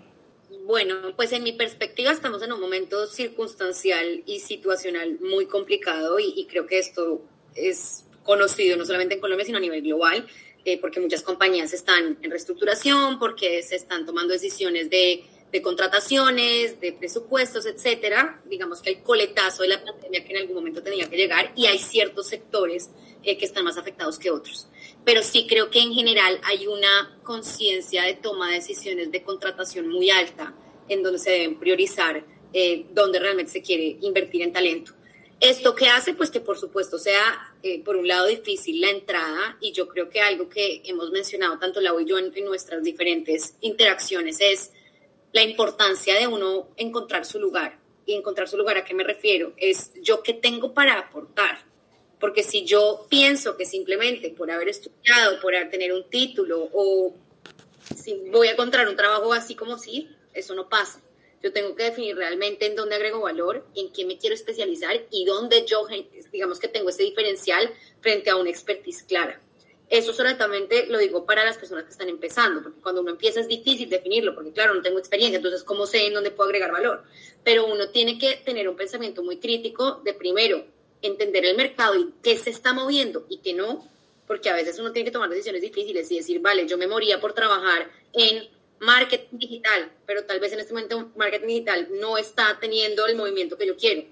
[0.67, 6.47] Bueno, pues en mi perspectiva estamos en un momento circunstancial y situacional muy complicado y,
[6.49, 7.23] creo que esto
[7.55, 10.27] es conocido no solamente en Colombia, sino a nivel global,
[10.65, 15.25] eh, porque muchas compañías están en reestructuración, porque se están tomando decisiones de,
[15.63, 18.41] contrataciones, de presupuestos, etcétera.
[18.45, 21.67] Digamos que el coletazo de la pandemia que en algún momento tenía que llegar y
[21.67, 22.91] hay ciertos sectores
[23.25, 24.69] eh, que están más afectados que otros.
[25.05, 29.89] Pero sí creo que en general hay una conciencia de toma de decisiones de contratación
[29.89, 30.55] muy alta,
[30.89, 34.93] en donde se deben priorizar eh, donde realmente se quiere invertir en talento.
[35.39, 36.13] ¿Esto qué hace?
[36.13, 40.11] Pues que por supuesto sea, eh, por un lado, difícil la entrada y yo creo
[40.11, 44.73] que algo que hemos mencionado tanto Lau y yo en, en nuestras diferentes interacciones es
[45.33, 47.79] la importancia de uno encontrar su lugar.
[48.05, 49.53] Y encontrar su lugar, ¿a qué me refiero?
[49.57, 51.70] Es yo qué tengo para aportar
[52.21, 57.15] porque si yo pienso que simplemente por haber estudiado, por tener un título o
[57.97, 61.01] si voy a encontrar un trabajo así como sí, eso no pasa.
[61.43, 65.25] Yo tengo que definir realmente en dónde agrego valor, en qué me quiero especializar y
[65.25, 65.87] dónde yo,
[66.31, 69.41] digamos que tengo ese diferencial frente a una expertise clara.
[69.89, 73.49] Eso solamente lo digo para las personas que están empezando, porque cuando uno empieza es
[73.49, 77.03] difícil definirlo, porque claro, no tengo experiencia, entonces ¿cómo sé en dónde puedo agregar valor?
[77.43, 80.65] Pero uno tiene que tener un pensamiento muy crítico de primero,
[81.03, 83.87] entender el mercado y qué se está moviendo y qué no,
[84.27, 87.21] porque a veces uno tiene que tomar decisiones difíciles y decir, vale, yo me moría
[87.21, 92.59] por trabajar en marketing digital, pero tal vez en este momento marketing digital no está
[92.61, 94.05] teniendo el movimiento que yo quiero.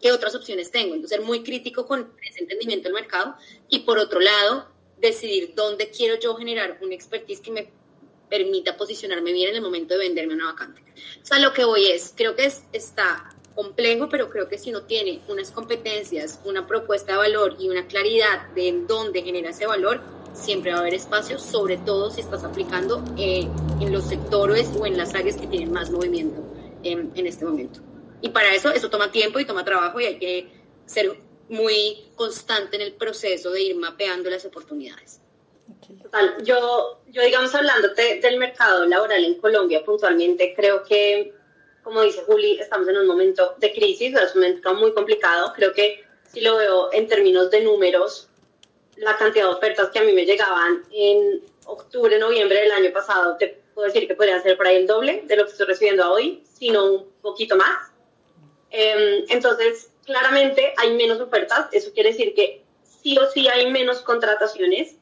[0.00, 0.94] ¿Qué otras opciones tengo?
[0.94, 3.34] Entonces, ser muy crítico con ese entendimiento del mercado
[3.68, 4.68] y por otro lado,
[4.98, 7.70] decidir dónde quiero yo generar una expertise que me
[8.28, 10.82] permita posicionarme bien en el momento de venderme una vacante.
[11.22, 14.70] O sea, lo que voy es, creo que es, está complejo, pero creo que si
[14.70, 19.50] no tiene unas competencias, una propuesta de valor y una claridad de en dónde genera
[19.50, 20.00] ese valor,
[20.34, 23.48] siempre va a haber espacio, sobre todo si estás aplicando eh,
[23.80, 26.44] en los sectores o en las áreas que tienen más movimiento
[26.84, 27.80] en, en este momento.
[28.20, 30.48] Y para eso, eso toma tiempo y toma trabajo y hay que
[30.84, 35.20] ser muy constante en el proceso de ir mapeando las oportunidades.
[36.02, 41.32] Total, yo, yo digamos hablando del mercado laboral en Colombia puntualmente, creo que
[41.86, 45.52] como dice Juli, estamos en un momento de crisis, es un momento muy complicado.
[45.54, 48.28] Creo que si lo veo en términos de números,
[48.96, 53.36] la cantidad de ofertas que a mí me llegaban en octubre, noviembre del año pasado,
[53.36, 56.10] te puedo decir que podrían ser por ahí el doble de lo que estoy recibiendo
[56.10, 57.92] hoy, sino un poquito más.
[58.70, 64.00] Em, entonces, claramente hay menos ofertas, eso quiere decir que sí o sí hay menos
[64.00, 64.96] contrataciones.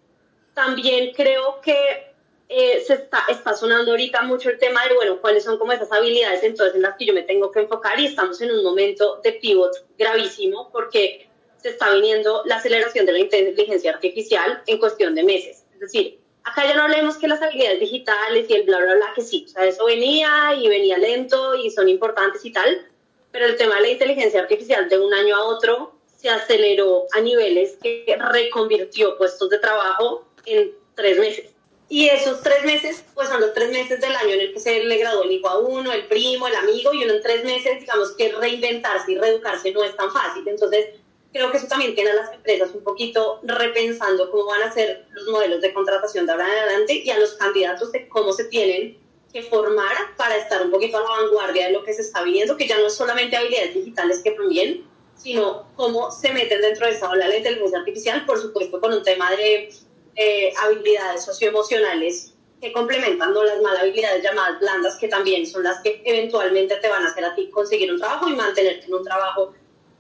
[0.53, 2.14] También creo que
[2.49, 5.91] eh, se está, está sonando ahorita mucho el tema de, bueno, cuáles son como esas
[5.91, 9.21] habilidades entonces en las que yo me tengo que enfocar y estamos en un momento
[9.25, 15.15] de pivot gravísimo porque se está viniendo la aceleración de la inteligencia artificial en cuestión
[15.15, 15.65] de meses.
[15.73, 19.13] Es decir, acá ya no hablemos que las habilidades digitales y el bla, bla, bla,
[19.15, 22.87] que sí, o sea, eso venía y venía lento y son importantes y tal,
[23.33, 27.21] pero el tema de la inteligencia artificial de un año a otro se aceleró a
[27.21, 31.54] niveles que reconvirtió puestos de trabajo en tres meses.
[31.89, 34.83] Y esos tres meses, pues son los tres meses del año en el que se
[34.83, 37.81] le graduó el hijo a uno, el primo, el amigo, y uno en tres meses,
[37.81, 40.49] digamos que reinventarse y reeducarse no es tan fácil.
[40.49, 40.87] Entonces,
[41.33, 45.07] creo que eso también tiene a las empresas un poquito repensando cómo van a ser
[45.11, 48.45] los modelos de contratación de ahora en adelante y a los candidatos de cómo se
[48.45, 48.97] tienen
[49.33, 52.57] que formar para estar un poquito a la vanguardia de lo que se está viendo,
[52.57, 56.93] que ya no es solamente habilidades digitales que también, sino cómo se meten dentro de
[56.93, 59.71] esa ola de inteligencia artificial, por supuesto con un tema de
[60.17, 63.45] eh, habilidades socioemocionales que complementan ¿no?
[63.45, 67.25] las malas habilidades llamadas blandas, que también son las que eventualmente te van a hacer
[67.25, 69.53] a ti conseguir un trabajo y mantenerte en un trabajo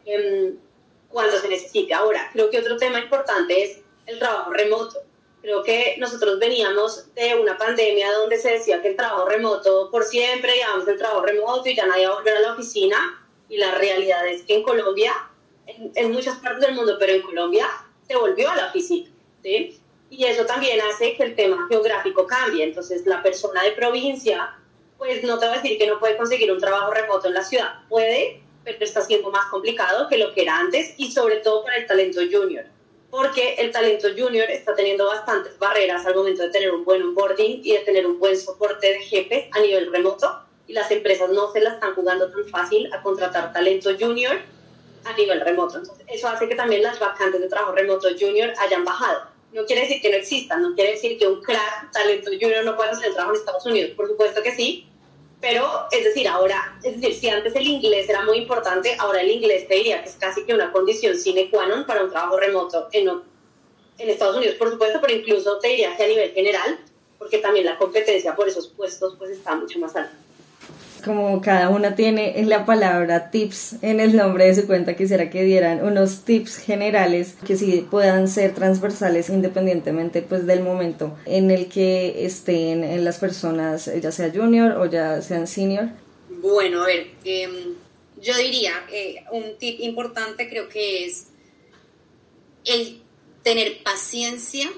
[0.07, 0.57] em,
[1.09, 1.93] cuando se necesite.
[1.93, 5.01] Ahora, creo que otro tema importante es el trabajo remoto.
[5.43, 10.05] Creo que nosotros veníamos de una pandemia donde se decía que el trabajo remoto por
[10.05, 13.21] siempre, digamos, el trabajo remoto y ya nadie va a volver a la oficina.
[13.51, 15.13] Y la realidad es que en Colombia,
[15.67, 17.69] en, en muchas partes del mundo, pero en Colombia,
[18.09, 19.11] se volvió a la oficina.
[19.43, 19.79] ¿sí?
[20.11, 22.65] Y eso también hace que el tema geográfico cambie.
[22.65, 24.57] Entonces, la persona de provincia,
[24.99, 27.43] pues no te voy a decir que no puede conseguir un trabajo remoto en la
[27.43, 31.65] ciudad, puede, pero está siendo más complicado que lo que era antes y sobre todo
[31.65, 32.65] para el talento junior,
[33.11, 37.61] porque el talento junior está teniendo bastantes barreras al momento de tener un buen onboarding
[37.63, 41.53] y de tener un buen soporte de jefes a nivel remoto y las empresas no
[41.53, 44.39] se la están jugando tan fácil a contratar talento junior
[45.05, 45.77] a nivel remoto.
[45.77, 49.83] Entonces, eso hace que también las vacantes de trabajo remoto junior hayan bajado no quiere
[49.83, 53.07] decir que no existan, no quiere decir que un crack talento junior no pueda hacer
[53.07, 54.87] el trabajo en Estados Unidos, por supuesto que sí,
[55.41, 59.31] pero es decir, ahora, es decir, si antes el inglés era muy importante, ahora el
[59.31, 62.37] inglés te diría que es casi que una condición sine qua non para un trabajo
[62.37, 63.09] remoto en,
[63.99, 66.81] en Estados Unidos, por supuesto, pero incluso te diría que a nivel general,
[67.19, 70.17] porque también la competencia por esos puestos pues está mucho más alta
[71.05, 75.45] como cada una tiene la palabra tips en el nombre de su cuenta, quisiera que
[75.45, 81.69] dieran unos tips generales que sí puedan ser transversales independientemente pues del momento en el
[81.69, 85.89] que estén en las personas, ya sea junior o ya sean senior.
[86.29, 87.75] Bueno, a ver, em,
[88.21, 91.29] yo diría, eh, un tip importante creo que es
[92.65, 93.03] el
[93.43, 94.71] tener paciencia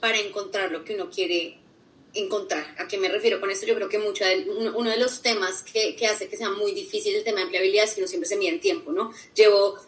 [0.00, 1.58] para encontrar lo que uno quiere
[2.14, 2.74] encontrar.
[2.78, 3.66] ¿A qué me refiero con esto?
[3.66, 4.24] Yo creo que mucho
[4.74, 7.84] uno, de los temas que, que, hace que sea muy difícil el tema de empleabilidad
[7.84, 9.12] es que no siempre se mide en tiempo, ¿no?
[9.34, 9.78] Llevo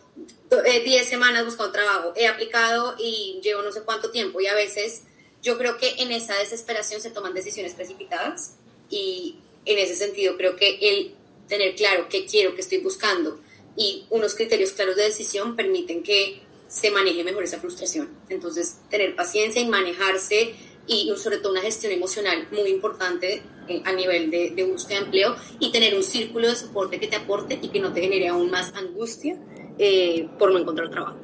[0.50, 4.54] 10 eh, semanas buscando trabajo, he aplicado y llevo no sé cuánto tiempo y a
[4.54, 5.02] veces
[5.42, 8.56] yo creo que en esa desesperación se toman decisiones precipitadas
[8.90, 11.14] y en ese sentido creo que el
[11.48, 13.40] tener claro qué quiero, qué estoy buscando
[13.76, 18.08] y unos criterios claros de decisión permiten que se maneje mejor esa frustración.
[18.28, 20.54] Entonces, tener paciencia y manejarse
[20.86, 25.04] y sobre todo una gestión emocional muy importante eh, a nivel de, de, búsqueda de
[25.06, 28.28] empleo y tener un círculo de soporte que te aporte y que no te genere
[28.28, 29.38] aún más angustia
[29.78, 31.18] eh, por no encontrar trabajo.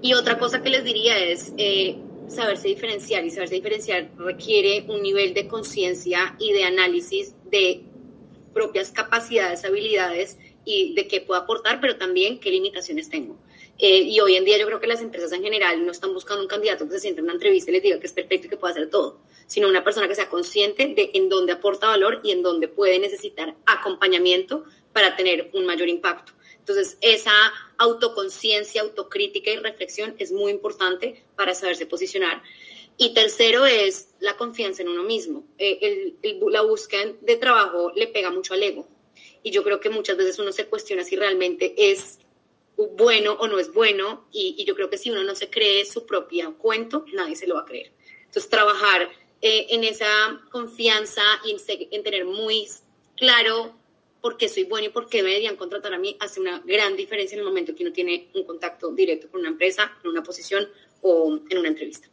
[0.00, 1.96] Y otra cosa que les diría es eh,
[2.28, 7.82] saberse diferenciar y saberse diferenciar requiere un nivel de conciencia y de análisis de
[8.54, 13.36] propias capacidades, habilidades y de qué puedo aportar, pero también qué limitaciones tengo.
[13.82, 16.42] Eh, y hoy en día yo creo que las empresas en general no están buscando
[16.42, 18.50] un candidato que se sienta en una entrevista y les diga que es perfecto y
[18.50, 22.20] que puede hacer todo, sino una persona que sea consciente de en dónde aporta valor
[22.22, 26.32] y en dónde puede necesitar acompañamiento para tener un mayor impacto.
[26.58, 27.32] Entonces, esa
[27.78, 32.42] autoconciencia, autocrítica y reflexión es muy importante para saberse posicionar.
[32.98, 35.44] Y tercero es la confianza en uno mismo.
[35.56, 36.14] Eh,
[36.50, 38.86] la búsqueda de trabajo le pega mucho al ego.
[39.42, 42.18] Y yo creo que muchas veces uno se cuestiona si realmente es
[42.88, 46.06] bueno o no es bueno y, yo creo que si uno no se cree su
[46.06, 47.92] propio cuento, nadie se lo va a creer.
[48.26, 49.10] Entonces, trabajar
[49.42, 51.56] eh, en esa confianza y
[51.90, 52.68] en, tener muy
[53.16, 53.74] claro
[54.20, 56.96] por qué soy bueno y por qué me deberían contratar a mí hace una gran
[56.96, 60.22] diferencia en el momento que uno tiene un contacto directo con una empresa, en una
[60.22, 60.68] posición
[61.00, 62.08] o en una entrevista.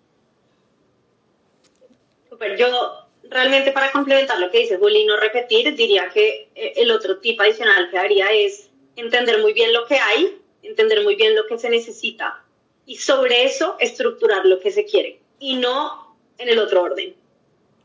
[2.29, 6.91] Super, yo realmente para complementar lo que dice Juli, no repetir, diría que eh, el
[6.91, 11.35] otro tip adicional que haría es entender muy bien lo que hay entender muy bien
[11.35, 12.43] lo que se necesita
[12.85, 17.15] y sobre eso estructurar lo que se quiere y no en el otro orden.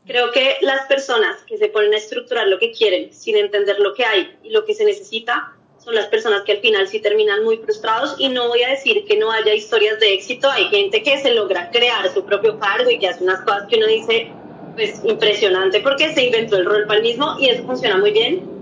[0.05, 3.93] Creo que las personas que se ponen a estructurar lo que quieren sin entender lo
[3.93, 7.43] que hay y lo que se necesita son las personas que al final sí terminan
[7.43, 11.03] muy frustrados y no voy a decir que no haya historias de éxito, hay gente
[11.03, 14.31] que se logra crear su propio cargo y que hace unas cosas que uno dice,
[14.75, 18.52] pues impresionante porque se inventó el rol para el mismo y eso funciona muy bien,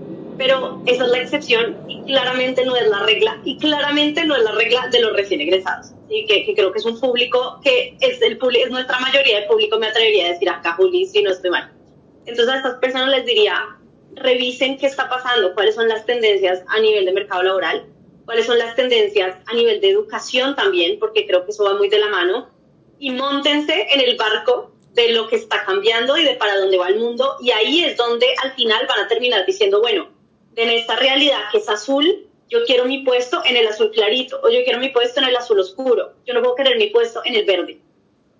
[0.42, 4.42] pero esa es la excepción y claramente no es la regla y claramente no es
[4.42, 5.92] la regla de los recién egresados.
[6.08, 9.78] Y que, creo que es un público que es, el, es nuestra mayoría de público,
[9.78, 11.72] me atrevería a decir acá, Juli, si no estoy mal.
[12.26, 13.56] Entonces a estas personas les diría,
[14.16, 17.86] revisen qué está pasando, cuáles son las tendencias a nivel de mercado laboral,
[18.24, 21.88] cuáles son las tendencias a nivel de educación también, porque creo que eso va muy
[21.88, 22.50] de la mano,
[22.98, 26.88] y montense en el barco de lo que está cambiando y de para dónde va
[26.88, 27.36] el mundo.
[27.40, 30.08] Y ahí es donde al final van a terminar diciendo, bueno,
[30.56, 34.50] en esta realidad que es azul, yo quiero mi puesto en el azul clarito o
[34.50, 36.12] yo quiero mi puesto en el azul oscuro.
[36.26, 37.78] Yo no puedo querer mi puesto en el verde,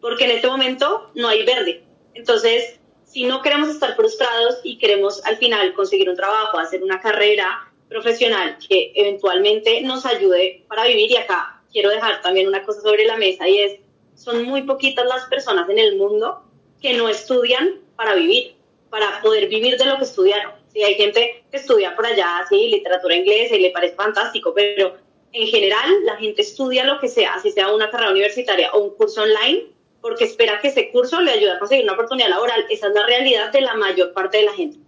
[0.01, 1.83] porque en este momento no hay verde.
[2.14, 7.01] Entonces, si no queremos estar frustrados y queremos al final conseguir un trabajo, hacer una
[7.01, 12.81] carrera profesional que eventualmente nos ayude para vivir, y acá quiero dejar también una cosa
[12.81, 13.81] sobre la mesa y es,
[14.14, 16.42] son muy poquitas las personas en el mundo
[16.81, 18.55] que no estudian para vivir,
[18.90, 20.62] para poder vivir de lo que estudiaron.
[20.72, 24.96] Sí, hay gente que estudia por allá, sí, literatura inglesa y le parece fantástico, pero
[25.32, 28.94] en general la gente estudia lo que sea, si sea una carrera universitaria o un
[28.94, 29.66] curso online,
[30.00, 32.66] porque espera que ese curso le ayude a conseguir una oportunidad laboral.
[32.70, 34.78] Esa es la realidad de la mayor parte de la gente.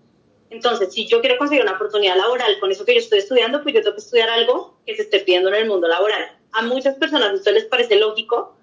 [0.51, 3.75] Entonces, si yo quiero conseguir una oportunidad laboral con eso que yo estoy estudiando, pues
[3.75, 6.37] yo tengo que estudiar algo que se esté pidiendo en el mundo laboral.
[6.53, 8.57] A muchas personas esto les parece lógico,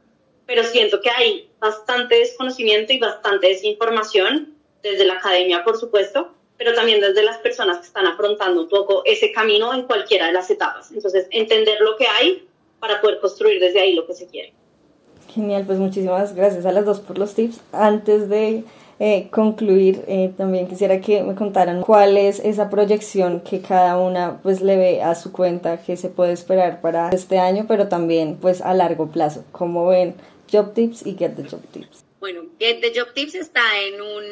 [0.46, 6.74] pero siento que hay bastante desconocimiento y bastante desinformación desde la academia, por supuesto, pero
[6.74, 10.50] también desde las personas que están afrontando un poco ese camino en cualquiera de las
[10.50, 10.92] etapas.
[10.92, 12.48] Entonces, entender lo que hay
[12.80, 14.54] para poder construir desde ahí lo que se quiere.
[15.34, 17.62] Genial, pues muchísimas gracias a las dos por los tips.
[17.72, 18.64] Antes de
[19.00, 24.40] eh, concluir, eh, también quisiera que me contaran cuál es esa proyección que cada una
[24.44, 28.38] pues le ve a su cuenta que se puede esperar para este año, pero también
[28.40, 29.44] pues a largo plazo.
[29.52, 30.14] ¿Cómo ven
[30.52, 32.04] Job Tips y Get the Job Tips?
[32.20, 34.24] Bueno, Get the Job Tips está en un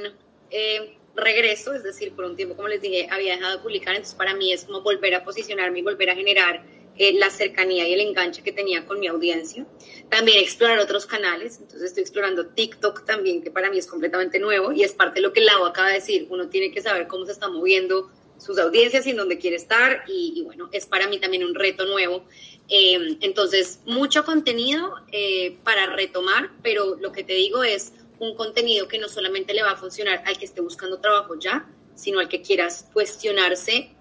[0.52, 4.16] eh, regreso, es decir, por un tiempo, como les dije, había dejado de publicar, entonces
[4.16, 6.64] para mí es como volver a posicionarme y volver a generar
[6.98, 9.66] eh, la cercanía y el enganche que tenía con mi audiencia.
[10.10, 14.72] También explorar otros canales, entonces estoy explorando TikTok también, que para mí es completamente nuevo
[14.72, 17.26] y es parte de lo que Lau acaba de decir, uno tiene que saber cómo
[17.26, 21.20] se está moviendo sus audiencias y en dónde quiere estar y, bueno, es para mí
[21.20, 22.26] también un reto nuevo.
[22.70, 28.88] Eh, entonces, mucho contenido eh, para retomar, pero lo que te digo es, un contenido
[28.88, 32.30] que no solamente le va a funcionar al que esté buscando trabajo ya, sino al
[32.30, 33.92] que quieras cuestionarse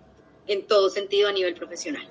[0.47, 2.09] en todo sentido a nivel profesional.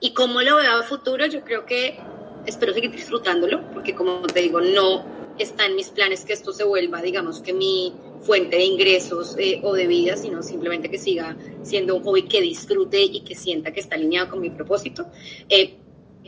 [0.00, 1.98] Y como lo veo a futuro, yo creo que
[2.46, 5.04] espero seguir disfrutándolo, porque como te digo, no
[5.38, 9.60] está en mis planes que esto se vuelva, digamos, que mi fuente de ingresos eh,
[9.62, 13.72] o de vida, sino simplemente que siga siendo un hobby que disfrute y que sienta
[13.72, 15.06] que está alineado con mi propósito.
[15.48, 15.76] Eh,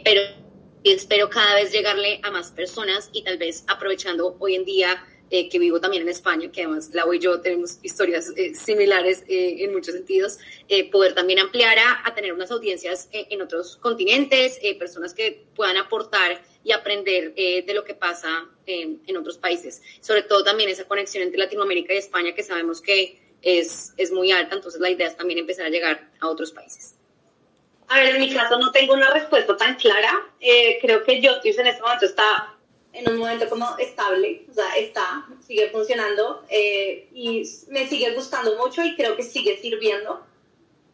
[0.05, 0.21] pero
[0.85, 5.49] espero cada vez llegarle a más personas y tal vez aprovechando hoy en día eh,
[5.49, 9.59] que vivo también en España, que además Lau y yo tenemos historias eh, similares eh,
[9.61, 10.41] en muchos sentidos,
[10.91, 16.73] poder también ampliar a, tener unas audiencias en otros continentes, personas que puedan aportar y
[16.73, 19.83] aprender de lo que pasa en, otros países.
[20.01, 24.33] Sobre todo también esa conexión entre Latinoamérica y España, que sabemos que es, es muy
[24.33, 26.97] alta, entonces la idea es también empezar a llegar a otros países.
[27.89, 30.13] A ver, en mi caso no tengo una respuesta tan clara.
[30.81, 32.57] creo que yo en este momento está
[32.93, 38.57] en un momento como estable, o sea, está, sigue funcionando eh, y me sigue gustando
[38.57, 40.25] mucho y creo que sigue sirviendo.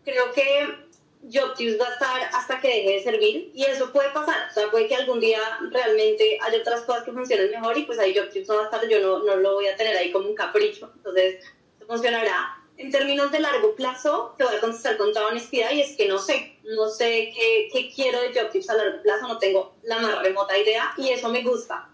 [0.04, 0.86] Creo que
[1.22, 4.70] JobTips va a estar hasta que deje de servir y eso puede pasar, o sea,
[4.70, 8.48] puede que algún día realmente haya otras cosas que funcionen mejor y pues ahí JobTips
[8.48, 10.92] no va a estar, yo no, no lo voy a tener ahí como un capricho,
[10.96, 11.44] entonces
[11.86, 12.62] funcionará.
[12.78, 16.08] En términos de largo plazo, te voy a contestar con toda honestidad y es que
[16.08, 19.98] no sé, no sé qué, qué quiero de JobTips a largo plazo, no tengo la
[19.98, 21.88] más remota idea y eso me gusta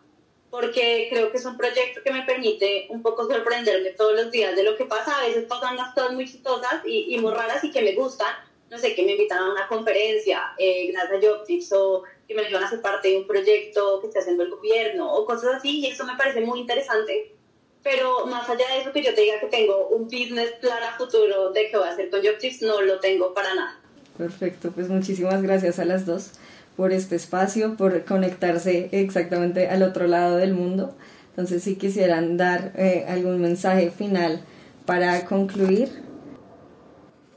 [0.53, 4.55] porque creo que es un proyecto que me permite un poco sorprenderme todos los días
[4.55, 5.16] de lo que pasa.
[5.18, 8.35] A veces pasan las cosas muy chistosas y, y muy raras y que me gustan.
[8.71, 12.42] No sé, que me invitan a una conferencia eh, gracias a JobTips o que me
[12.42, 15.81] ayudan a ser parte de un proyecto que esté haciendo el gobierno o cosas así
[15.81, 17.35] y eso me parece muy interesante.
[17.83, 20.97] Pero más allá de eso que yo te diga que tengo un business plan a
[20.97, 23.81] futuro de qué voy a hacer con JobTips, no lo tengo para nada.
[24.16, 26.33] Perfecto, pues muchísimas gracias a las dos
[26.77, 30.95] por este espacio, por conectarse exactamente al otro lado del mundo.
[31.31, 34.45] Entonces, si quisieran dar eh, algún mensaje final
[34.87, 35.88] para concluir.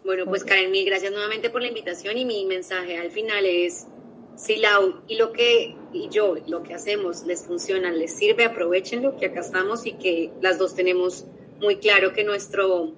[0.03, 3.87] Bueno, pues Karen, mil gracias nuevamente por la invitación y mi mensaje al final es,
[4.35, 9.17] si Lau y lo que y yo, lo que hacemos les funciona, les sirve, aprovechenlo,
[9.17, 11.25] que acá estamos y que las dos tenemos
[11.59, 12.93] muy claro que nuestro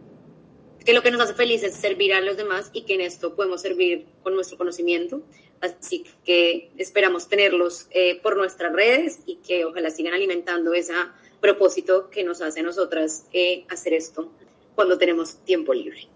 [0.84, 3.36] que lo que nos hace felices es servir a los demás y que en esto
[3.36, 5.22] podemos servir con nuestro conocimiento.
[5.60, 10.94] Así que esperamos tenerlos eh, por nuestras redes y que ojalá sigan alimentando ese
[11.42, 14.32] propósito que nos hace a nosotras eh, hacer esto
[14.76, 16.08] cuando tenemos tiempo libre.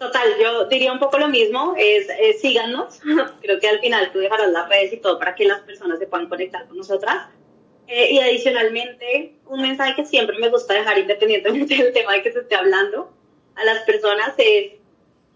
[0.00, 2.08] Total, yo diría un poco lo mismo, es,
[2.40, 3.00] síganos,
[3.42, 6.06] creo que al final tú dejarás las redes y todo para que las personas se
[6.06, 7.28] puedan conectar con nosotras.
[7.86, 12.32] Eh, y adicionalmente, un mensaje que siempre me gusta dejar independientemente del tema de que
[12.32, 13.12] se esté hablando
[13.56, 14.72] a las personas es,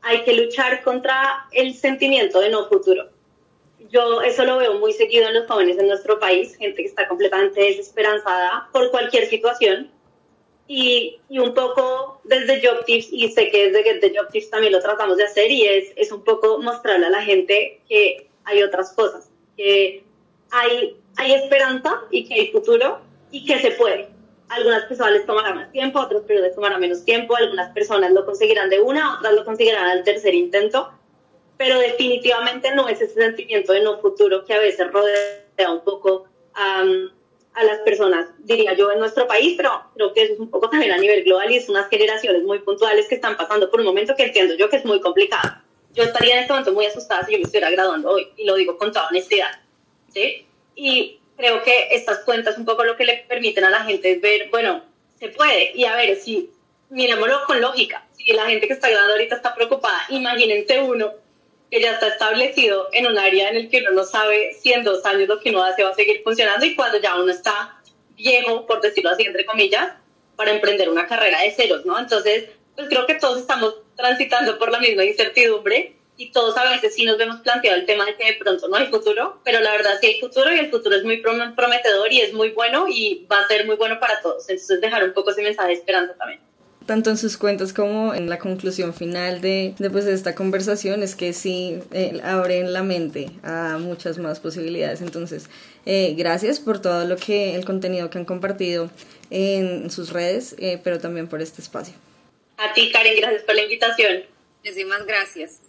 [0.01, 3.11] hay que luchar contra el sentimiento de no futuro.
[3.91, 7.07] yo eso lo veo muy seguido en los jóvenes en nuestro país, gente que está
[7.07, 9.91] completamente desesperanzada por cualquier situación.
[10.67, 14.73] Y, y un poco desde Job Tips, y sé que desde The Job Tips también
[14.73, 18.63] lo tratamos de hacer, y es, es un poco mostrarle a la gente que hay
[18.63, 20.05] otras cosas, que
[20.51, 23.01] hay, hay esperanza y que hay futuro
[23.31, 24.09] y que se puede.
[24.49, 28.25] Algunas personas les tomará más tiempo, otras personas les tomará menos tiempo, algunas personas lo
[28.25, 30.91] conseguirán de una, otras lo conseguirán al tercer intento,
[31.57, 36.27] pero definitivamente no es ese sentimiento de no futuro que a veces rodea un poco
[36.55, 36.85] a
[37.63, 40.99] las personas, diría yo, en nuestro país, pero creo que es un poco también a
[40.99, 44.25] nivel global y es unas generaciones muy puntuales que están pasando por un momento que
[44.25, 45.63] entiendo yo que es muy complicado.
[45.93, 48.57] Yo estaría en este momento muy asustada si yo me estuviera graduando hoy, y lo
[48.57, 49.61] digo con toda honestidad,
[50.13, 50.47] ¿sí?
[50.75, 54.21] Y creo que estas cuentas un poco lo que le permiten a la gente es
[54.21, 54.83] ver, bueno,
[55.19, 56.51] se puede, y a ver, si
[56.91, 61.13] miremoslo con lógica, si la gente que está graduando ahorita está preocupada, imagínense uno
[61.75, 64.85] que ya está establecido en un área en el que uno no sabe si en
[64.85, 67.81] dos años lo que uno hace va a seguir funcionando y cuando ya uno está
[68.17, 69.93] viejo, por decirlo así, entre comillas,
[70.37, 71.99] para emprender una carrera de ceros, ¿no?
[71.99, 72.45] Entonces,
[72.77, 77.05] pues creo que todos estamos transitando por la misma incertidumbre y todos a veces sí
[77.07, 79.99] nos vemos planteado el tema de que de pronto no hay futuro, pero la verdad
[80.01, 83.41] sí hay futuro y el futuro es muy prometedor y es muy bueno y va
[83.41, 84.49] a ser muy bueno para todos.
[84.49, 86.44] Entonces dejar un poco ese mensaje de esperanza también
[86.87, 91.03] tanto en sus cuentos como en la conclusión final de, de, pues, de esta conversación
[91.03, 95.01] es que sí eh, abren la mente a muchas más posibilidades.
[95.01, 95.49] Entonces,
[95.87, 98.91] eh, gracias por todo lo que, el contenido que han compartido
[99.31, 101.95] en sus redes, eh, pero también por este espacio.
[102.57, 104.25] A ti, Karen, gracias por la invitación.
[104.63, 105.61] Muchísimas gracias.